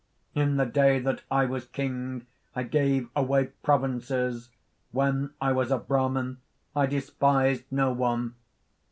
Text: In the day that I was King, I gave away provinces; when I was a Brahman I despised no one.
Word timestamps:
In 0.33 0.57
the 0.57 0.65
day 0.65 0.97
that 0.97 1.21
I 1.29 1.45
was 1.45 1.65
King, 1.65 2.25
I 2.55 2.63
gave 2.63 3.11
away 3.15 3.51
provinces; 3.61 4.49
when 4.91 5.35
I 5.39 5.51
was 5.51 5.69
a 5.69 5.77
Brahman 5.77 6.39
I 6.75 6.87
despised 6.87 7.65
no 7.69 7.91
one. 7.93 8.33